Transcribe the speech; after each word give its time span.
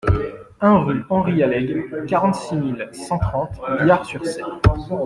un 0.61 0.79
rue 0.79 1.03
Henri 1.11 1.43
Alleg, 1.43 2.07
quarante-six 2.07 2.55
mille 2.55 2.89
cent 2.91 3.19
trente 3.19 3.61
Biars-sur-Cère 3.83 4.59